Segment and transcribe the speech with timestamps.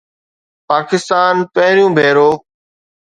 [0.69, 2.29] پاڪستان پهريون ڀيرو